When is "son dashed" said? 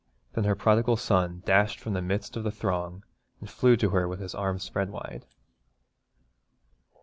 0.97-1.79